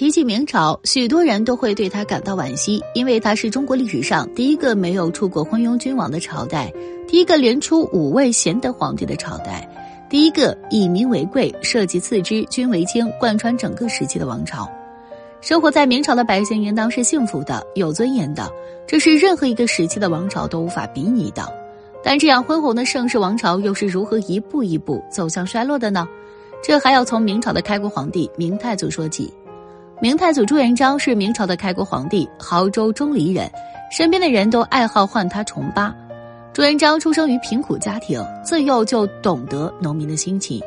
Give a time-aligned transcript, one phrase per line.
[0.00, 6.72] 提起明朝，许多人都会对他感到惋惜，因为他是中国历史上第一个没有出过昏庸君王的朝代，
[7.06, 9.68] 第一个连出五位贤德皇帝的朝代，
[10.08, 14.66] 第一个以民为贵、社稷次之、君为轻，贯穿整个时期的王朝。
[15.42, 18.50] 生活在明朝的百姓应当是幸福的、有尊严的，
[18.86, 21.46] 这是任何一个时期的王朝都无法比拟的。
[22.02, 26.08] 但这样恢宏的盛世王朝又是如何一步一步走向衰落的呢？
[26.62, 29.30] 这还要从明朝的开国皇帝明太祖说起。
[30.02, 33.50] 明太祖朱元璋是明朝的开国皇帝，亳州钟离人，
[33.90, 35.94] 身边的人都爱好唤他重八。
[36.54, 40.58] 朱元璋出生于贫苦家庭，自幼就懂得农民的心情，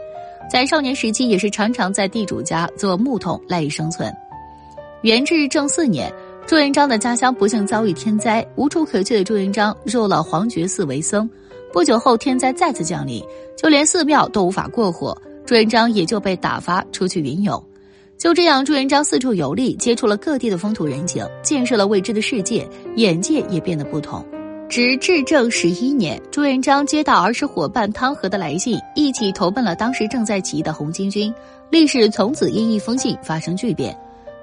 [0.52, 4.16] 在少年时期也是常常在地主家做木桶赖以生存。
[5.02, 6.14] 元至正四年，
[6.46, 11.28] 朱元璋的家乡不幸遭遇天灾，无处可去的朱元璋入了黄觉寺为僧。
[11.74, 13.20] 不久后，天灾再次降临，
[13.58, 15.20] 就连寺庙都无法过活。
[15.44, 17.62] 朱元璋也就被打发出去云游，
[18.24, 22.66] 就这样，朱元璋四处游历，接触了各地的风土人情，见识了未知的世界，
[22.96, 24.26] 眼界也变得不同。
[24.70, 31.34] 直至正十一年，朱元璋接到儿时伙伴汤和的来信，一起投奔了当时正在起义的红巾军，
[31.70, 33.94] 历史从此因一封信发生巨变。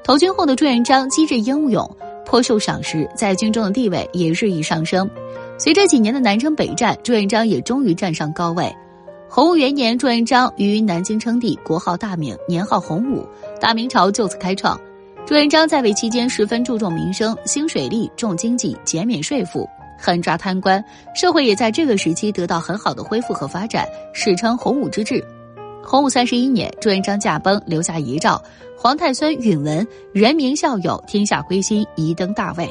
[0.05, 1.91] 投军后的朱元璋机智英勇，
[2.27, 5.08] 颇受赏识，在军中的地位也日益上升。
[5.56, 8.70] 随着几年的南征北战，朱元璋也终于站上高位。
[9.33, 13.25] 洪武元年，朱元璋于南京称帝，国号大明，年号洪武，
[13.61, 14.78] 大明朝就此开创。
[15.25, 25.25] 朱元璋在位期间十分注重民生，兴水利，重经济，减免税赋，狠抓贪官，社会也在这个时期得到很好的恢复和发展，史称洪武之治。
[25.81, 28.42] 洪武三十一年，朱元璋驾崩，留下遗诏，
[28.77, 32.69] 皇太孙允文人民孝友，天下归心，宜登大位。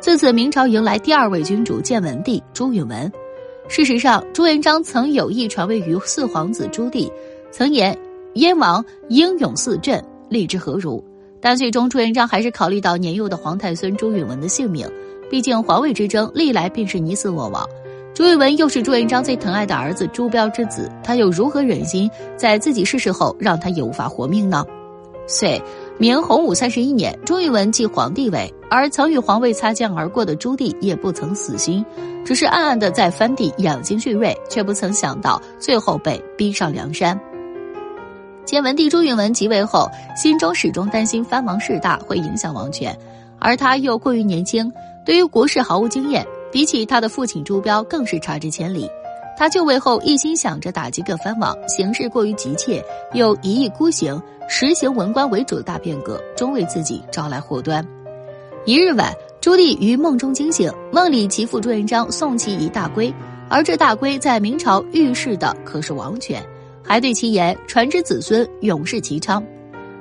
[0.00, 3.12] 自此，明朝迎来第二位君主建文帝朱允文。
[3.68, 7.10] 事实上，朱元璋曾有意传位于四皇子朱棣，
[7.50, 7.96] 曾言
[8.34, 11.04] 燕王英勇四镇，立之何如？
[11.40, 14.90] 但最终朱元璋还是考虑到年幼的皇太孙朱允文的性命，
[15.30, 17.64] 毕竟皇位之争历来便是你死我亡。
[18.14, 24.64] 朱允文又是朱元璋最疼爱的儿子朱标之子，他又如何忍心在自己逝世后让他也无法活命呢？
[25.26, 25.62] 遂。
[26.00, 31.84] 明洪武三十一年，朱允文继皇帝位，而曾与皇位擦肩而过的朱棣也不曾死心，
[32.24, 37.18] 只是暗暗的在藩地养精蓄锐，却不曾想到最后被逼上梁山。
[38.44, 42.96] 建文帝朱允文即位后，心中始终担心藩王势大会影响王权，
[43.40, 44.72] 而他又过于年轻，
[45.04, 48.88] 对于国事毫无经验，比起他的父亲朱标更是差之千里。
[49.36, 57.86] 他就位后一心想着打击各藩王，行事过于急切，又一意孤行，实行文官为主的大变革，终为自己招来祸端。
[58.64, 63.12] 一日晚，朱棣于梦中惊醒，梦里其父朱元璋送其一大龟，
[63.50, 66.42] 而这大龟在明朝预示的可是王权，
[66.82, 69.44] 还对其言：“传之子孙，永世其昌。”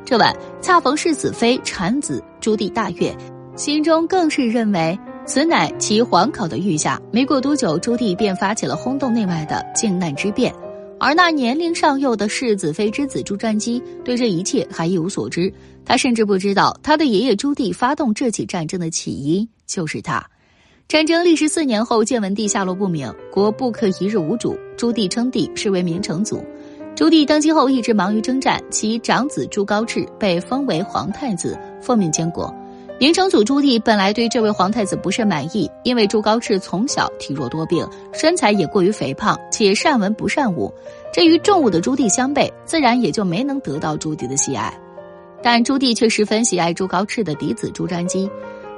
[0.06, 3.13] 这晚恰逢世子妃产子，朱棣大悦，
[3.57, 4.97] 心中更是认为。
[5.25, 6.97] 此乃其皇考的御下。
[7.12, 10.56] 没过多久，朱棣便发起了轰动内外的靖难之变，
[11.00, 15.52] 而那年龄尚幼的世子妃之子朱瞻基对这一切还一无所知。
[15.85, 20.25] 他甚至不知道他的爷爷朱棣发动这起战争的起因就是他。
[20.88, 24.57] 战争历时四年后，建文帝下落不明，国不可一日无主。
[24.78, 26.44] 朱棣称帝，是为明成祖。
[26.96, 32.53] 朱棣登基后一直忙于征战，其长子朱高炽被封为皇太子，奉命监国。
[33.00, 40.74] 明成祖朱棣本来对这位皇太子不甚满意，因为朱高炽从小体弱多病，身材也过于肥胖，且善文不善武，
[41.13, 44.75] 这与重武的朱棣相悖，自然也就没能得到朱棣的喜爱。
[45.44, 48.28] 但朱棣却十分喜爱朱高炽的嫡子朱瞻基，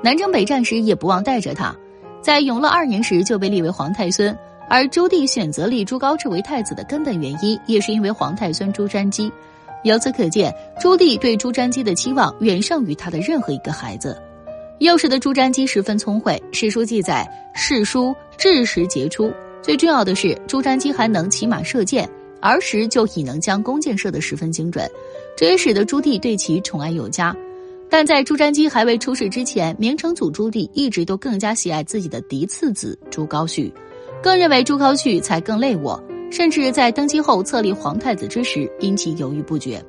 [0.03, 1.74] 南征北战时也不忘带着他，
[2.22, 4.38] 在永乐二年时就被立为皇太孙。
[4.68, 9.31] 而朱棣选择立朱高炽为太子的根本原因，也是因为皇太孙朱瞻基。
[9.84, 14.22] 由此可见，朱棣对朱瞻基的期望远胜于他的任何一个孩子。
[14.79, 19.31] 幼时的朱瞻基十分聪慧，史书记载，世书智识杰出。
[19.62, 22.09] 最重要的是，朱瞻基还能骑马射箭，
[22.41, 24.90] 儿时就已能将弓箭射得十分精准，
[25.35, 27.35] 这也使得朱棣对其宠爱有加。
[27.90, 33.72] 但在朱瞻基还未出世之前，明成祖朱棣一直都更加喜爱自己的嫡次子朱高煦，
[34.22, 36.02] 更认为朱高煦才更累我。
[36.31, 39.84] 甚至在登基后册立皇太子之时，因其犹豫不决。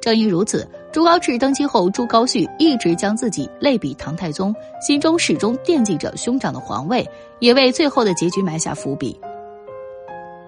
[0.00, 4.54] 正因如此，朱高炽登基后，朱高煦一直将自己类比唐太宗，
[4.86, 7.08] 心中始终惦记着兄长的皇位，
[7.38, 9.18] 也为最后的结局埋下伏笔。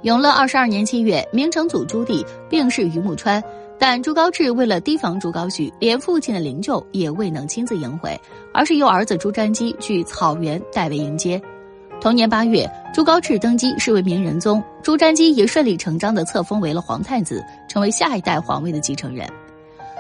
[0.03, 3.43] 永乐二十二年七月，明成祖朱棣病逝于木川，
[3.79, 8.19] 但朱高炽为了提防朱高煦，连父亲的灵柩也未能亲自迎回，
[8.53, 11.41] 而是由儿子朱瞻基去草原代为迎接。
[12.07, 12.65] 同年八月，
[12.95, 14.63] 朱高炽登基，是为明仁宗。
[14.81, 19.29] 朱瞻基也顺理成章地册封为了皇太子，成为下一代皇位的继承人。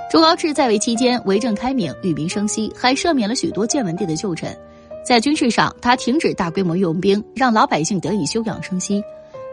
[0.09, 4.57] 朱高炽在位期间为政开明，与民生息，还赦免了许多建文帝的旧臣。
[5.05, 9.03] 在军事上，他停止大规模用兵，让老百姓得以休养生息。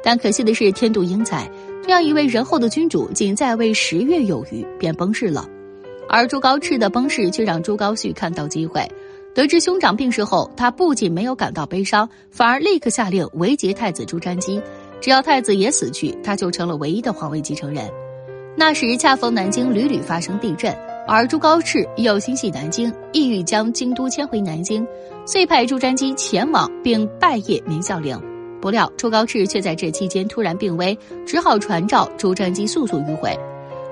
[0.04, 1.50] 但可惜的是，天妒英才，
[1.82, 5.44] 这样一位仁厚的君主，仅在位十月有余便崩逝了。
[6.08, 8.88] 而朱高炽的崩逝却让朱高煦看到机会。
[9.36, 14.62] 得知兄长病逝后，他不仅没有感到悲伤，反而立刻下令围剿太子朱瞻基。
[15.02, 17.90] 只要太子也死去，他就成了唯一的皇位继承人。
[18.56, 20.72] 那时恰逢南京屡屡发生地震，
[21.08, 24.86] 而朱高炽又心系南京，意欲将京都迁回南京，
[25.26, 28.18] 遂派朱瞻基前往并拜谒明孝陵。
[28.62, 33.36] 不料朱高炽却在这期间突然病危，只好传召朱瞻基速速迂回。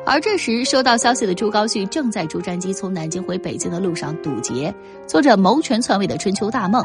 [0.05, 4.73] 而这时收到消息的朱高煦正在朱瞻基从南京回北京的路上堵截，
[5.07, 6.83] 做着谋权篡位的春秋大梦。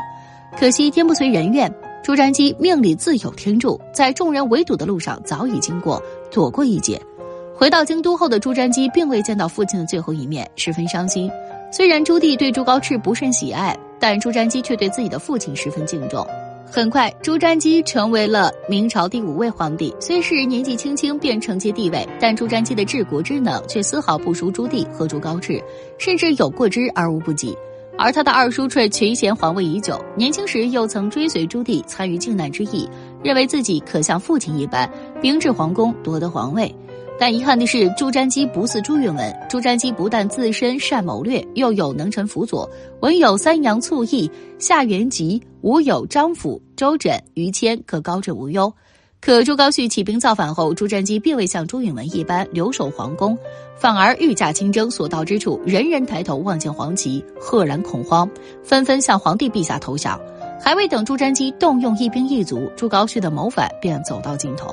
[0.59, 1.73] 可惜天不遂人愿，
[2.05, 7.01] 朱瞻基命里自有天助，在众人围堵的路上早已经过，躲过一劫。
[7.55, 11.31] 回到京都后的朱瞻基并未见到父亲的最后一面，十分伤心。
[11.73, 16.25] 虽然朱棣对朱高炽不甚喜爱，但朱瞻基却对自己的父亲十分敬重。
[16.69, 19.95] 很快，朱瞻基成为了明朝第五位皇帝。
[20.01, 25.63] 虽是年纪轻轻便承接帝位，但朱瞻基的治国之能却丝毫不输朱棣和朱高炽，
[25.97, 27.57] 甚至有过之而无不及。
[27.97, 32.87] 而他的二叔却群衔皇位已久，年轻时又曾追随朱棣参与靖难之役，
[33.23, 34.91] 认为自己可像父亲一般，
[35.23, 36.75] 兵至皇宫夺得皇位。
[37.19, 39.35] 但遗憾的是，朱瞻基不似朱允文。
[39.49, 42.69] 朱瞻基不但自身善谋略，又有能臣辅佐，
[43.01, 48.73] 文有三杨促议、夏元吉，武有张辅、周轸、于谦，可高枕无忧。
[49.21, 53.37] 可朱高煦起兵造反后，朱瞻基并未像朱允文一般留守皇宫，
[53.77, 58.31] 反而御驾亲征，所到之处，人人抬头望见黄旗，赫然恐慌，
[58.63, 60.21] 纷纷向皇帝陛下投降。
[60.61, 64.73] 还未等朱瞻基动用一兵一卒，朱高煦的谋反便走到尽头。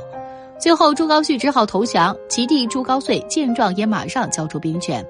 [0.60, 2.16] 最后，朱高煦只好投降。
[2.30, 5.04] 其弟朱高燧见状，也马上交出兵权。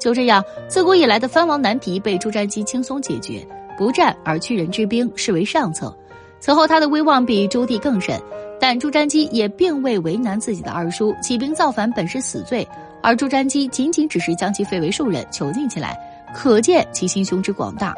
[0.00, 3.46] 就这样，自古以来的藩王难题被朱瞻基轻松解决。
[3.80, 5.96] 不战而屈人之兵，视为上策。
[6.38, 8.20] 此后，他的威望比朱棣更甚。
[8.60, 12.68] 但朱瞻基也并未为难自己的二叔，起兵造反本是死罪，
[13.02, 15.98] 而朱瞻基仅仅只是将其废为庶人，囚禁起来，
[16.34, 17.94] 可见其心胸之广大。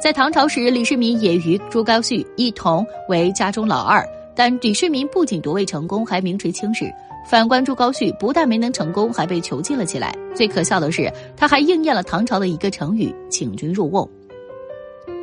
[0.00, 4.08] 在唐朝时，李世民也与朱高煦一同为家中老二。
[4.32, 6.88] 但李世民不仅夺位成功，还名垂青史。
[7.28, 10.14] 反观朱高煦，不但没能成功，还被囚禁了起来。
[10.36, 14.08] 最可笑的是，他还应验了唐朝的一个成语“请君入瓮”。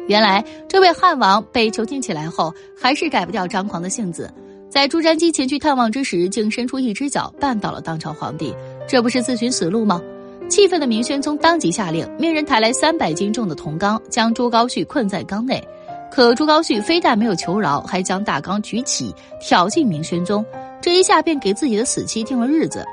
[0.08, 4.32] 原来，这位汉王被囚禁起来后，还是改不掉张狂的性子。
[4.70, 8.54] 在朱瞻基前去探望之时，竟伸出一只脚绊倒了当朝皇帝，
[8.88, 10.02] 这不是自寻死路吗？
[10.50, 15.64] 气愤的明宣宗当即下令，命人抬来三百斤重的铜缸，将朱高煦困在缸内。
[16.12, 20.46] 可朱高煦非但没有求饶，还将大缸举起挑衅明宣宗，
[20.82, 22.86] 这一下便给自己的死期定了日子。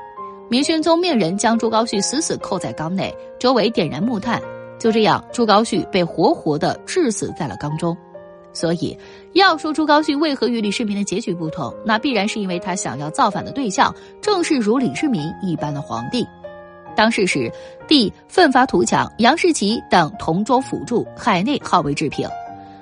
[0.49, 4.41] 明宣宗命人将朱高煦死死扣在缸内，周围点燃木炭，
[4.81, 7.95] 就这样，朱高煦被活活的致死在了缸中。
[8.51, 8.97] 所以，
[9.33, 16.25] 要说朱高煦为何与李世民的结局不同，那必然是因为他想要造反的对象正是如李世民一般的皇帝。
[16.95, 17.49] 当时时，
[17.87, 22.27] 帝奋发图强，杨士奇等同桌辅助，海内号为治平。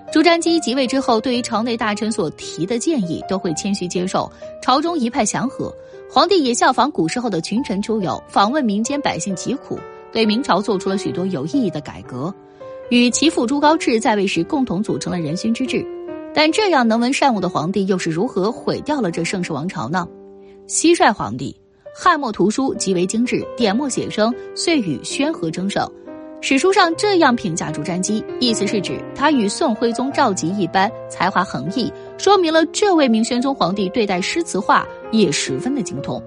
[0.09, 4.31] 朱瞻基即位之后，对于朝内大臣所提的建议，都会谦虚接受，
[4.61, 5.69] 朝中一派祥和。
[6.09, 9.77] 皇帝也效仿古时候的群臣出游，访问民间百姓疾苦，
[10.11, 12.33] 对明朝做出了许多有意义的改革，
[12.89, 15.85] 与其父朱高炽在位时共同组成了仁勋之治。
[16.33, 20.07] 但这样能文善武的皇帝，又是如何毁掉了这盛世王朝呢？
[20.67, 21.59] 蟋蟀皇帝，
[21.95, 25.89] 汉末图书极为精致，点墨写生，遂与宣和争胜。
[26.41, 36.23] 史书上这样评价朱瞻基，意思是指他与宋徽宗赵佶一般才华横溢，说明了这位明宣宗皇帝对待诗词画也十分的精通。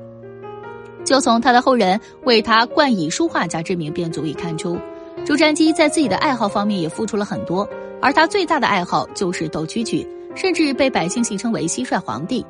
[1.05, 4.79] 就从他的后人为他冠以书画家之名，便足以看出，
[5.25, 7.69] 朱瞻基在自己的爱好方面也付出了很多，
[8.01, 12.45] 而他最大的爱好就是斗蛐蛐，甚至被百姓戏称为蟋蟀皇帝。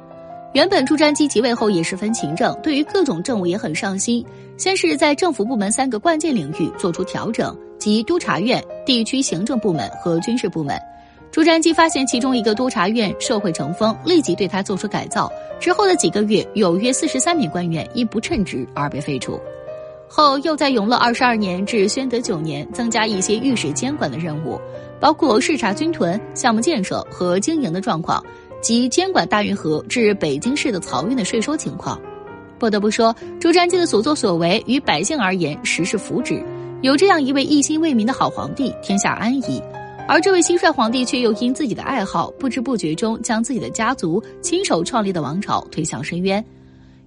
[0.53, 4.25] 原本朱瞻基即位后也十分勤政，对于各种政务也很上心。
[4.59, 10.79] 先是在政府部门三个关键领域做出调整，即督察院、地区行政部门和军事部门。
[11.33, 15.33] 朱瞻基发现其中一个督察院社会成风，立即对他做出改造。
[15.59, 19.41] 之后的几个月，有约四十三名官员因不称职而被废除。
[20.07, 24.61] 后又在永乐二十二年至宣德九年，增加一些御史监管的任务，
[25.01, 28.23] 包括视察军屯、项目建设和经营的状况。
[28.61, 32.01] 及监管大运河至北京市的漕运的税收情况，
[32.61, 36.45] 不得不说，朱瞻基的所作所为于百姓而言实是福祉。
[36.83, 39.61] 有这样一位一心为民的好皇帝，天下安逸；
[40.09, 46.45] 而这位新帅皇帝却又因自己的爱好，不知不觉中将自己的家族亲手创立的王朝推向深渊。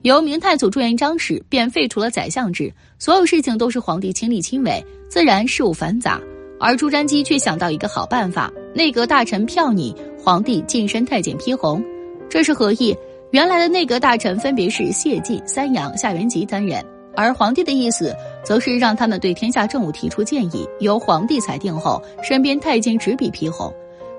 [0.02, 6.22] 由明太祖朱元璋时便废除了宰相制，所有事情都是皇帝亲力亲为，自然事务繁杂。
[6.60, 11.84] 而朱瞻基却想到一个好办法：内阁大臣票拟，皇帝晋升太监批红。
[12.30, 12.96] 这是何意？
[13.32, 16.84] 原来的内阁大臣分别是谢晋、三阳、夏元吉三人，
[17.16, 23.74] 而皇帝的意思则是让他们对天下政务提出建议，由皇帝裁定后，身边太监执笔批红。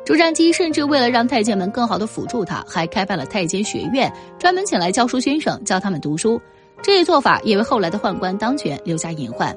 [0.05, 6.41] 朱瞻基甚至为了让太监们更好的辅助他，还开办了太监学院，专门请来教书先生教他们读书。
[6.83, 9.57] 这一做法也为后来的宦官当权留下隐患。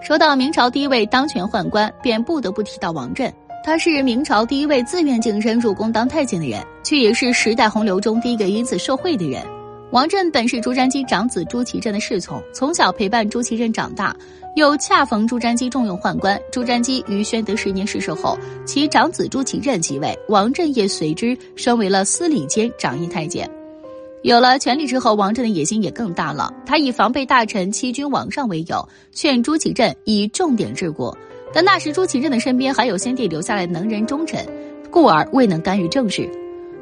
[0.00, 3.32] 说到明朝第一位当权宦官，便不得不提到王振。
[3.64, 9.40] 他是明朝第一位自愿净身入宫当太监的人，却也是时代洪流中第一个因此受贿的人。
[9.92, 14.16] 王振本是朱瞻基长子朱祁镇的侍从，从小陪伴朱祁镇长大，
[14.56, 16.40] 又恰逢朱瞻基重用宦官。
[16.50, 23.46] 朱瞻基于宣德十年逝世后，其长子朱祁镇即位，王振也随之升为了司礼监掌印太监。
[24.22, 26.50] 有了权力之后，王振的野心也更大了。
[26.64, 31.14] 他以防备大臣欺君罔上为由，劝朱祁镇以重点治国。
[31.52, 34.42] 但那时朱祁镇的身边还有先帝留下来的能人忠臣，
[34.90, 36.26] 故而未能干预政事。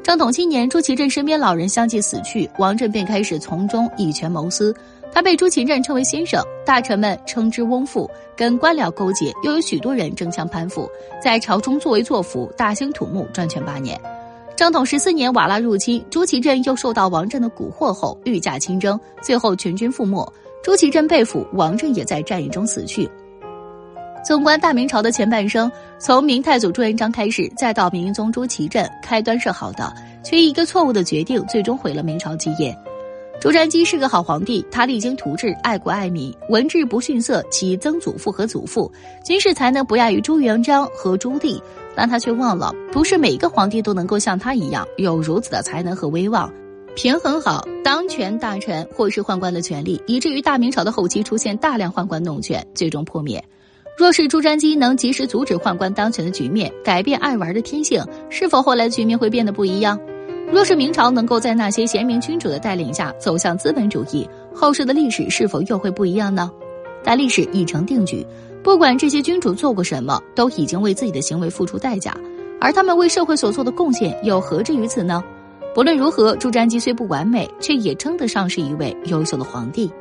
[0.03, 4.73] 正统七年，朱祁镇身边老人相继死去，王振便开始从中以权谋私。
[5.13, 10.89] 他被朱祁镇称为先生，大臣们称之翁父，跟官僚勾结，又有许多人争相攀附，
[11.21, 13.99] 在朝中作威作福，大兴土木，专权八年。
[14.55, 20.27] 正统十四年，瓦剌入侵，朱祁镇又受到王振的蛊惑后，御驾亲征，最后全军覆没。
[20.63, 23.07] 朱祁镇被俘，王振也在战役中死去。
[24.23, 25.71] 纵观大明朝的前半生，
[26.03, 29.93] 从明太祖朱元璋开始，再到明英宗朱祁镇，开端是好的，
[30.23, 32.75] 却一个错误的决定，最终毁了明朝基业。
[33.39, 38.91] 朱瞻基是个好皇帝，他励精图治，爱国爱民，文治不逊色其曾祖父和祖父，
[39.23, 41.61] 军事才能不亚于朱元璋和朱棣。
[41.95, 46.51] 但他却忘了，不是每个皇帝都能够像他一样有如此的才能和威望，
[46.95, 53.43] 平衡好当权大臣或是宦官的权力，以至于大明朝的后期出现大量宦官弄权，最终破灭。
[54.01, 59.99] 若是朱瞻基能及时阻止宦官当权的局面，改变爱玩的天性，是否后来的局面会变得不一样？
[60.51, 66.49] 若是明朝能够在那些贤明君主的带领下走向资本主义，后世的历史是否又会不一样呢？
[67.03, 68.25] 但历史已成定局。
[68.63, 72.17] 不管这些君主做过什么，都已经为自己的行为付出代价，
[72.59, 75.23] 而他们为社会所做的贡献又何至于此呢？
[75.75, 79.91] 不论如何，朱瞻基虽不完美，却也称得上是一位优秀的皇帝。